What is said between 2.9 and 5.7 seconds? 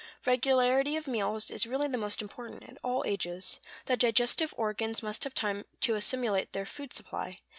ages; the digestive organs must have time